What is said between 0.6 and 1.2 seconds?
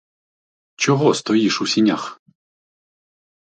Чого